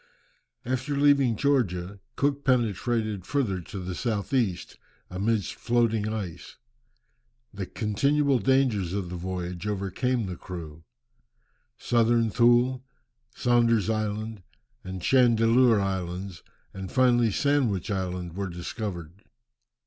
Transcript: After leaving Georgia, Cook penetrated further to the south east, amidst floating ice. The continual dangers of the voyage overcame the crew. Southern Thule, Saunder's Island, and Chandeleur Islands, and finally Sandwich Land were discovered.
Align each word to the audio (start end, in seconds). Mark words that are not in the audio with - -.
After 0.65 0.97
leaving 0.97 1.35
Georgia, 1.35 1.99
Cook 2.15 2.43
penetrated 2.43 3.23
further 3.23 3.61
to 3.61 3.77
the 3.77 3.93
south 3.93 4.33
east, 4.33 4.77
amidst 5.11 5.53
floating 5.53 6.11
ice. 6.11 6.57
The 7.53 7.67
continual 7.67 8.39
dangers 8.39 8.93
of 8.93 9.11
the 9.11 9.15
voyage 9.15 9.67
overcame 9.67 10.25
the 10.25 10.37
crew. 10.37 10.85
Southern 11.77 12.31
Thule, 12.31 12.83
Saunder's 13.35 13.91
Island, 13.91 14.41
and 14.83 15.03
Chandeleur 15.03 15.79
Islands, 15.79 16.41
and 16.73 16.91
finally 16.91 17.29
Sandwich 17.29 17.91
Land 17.91 18.33
were 18.35 18.49
discovered. 18.49 19.23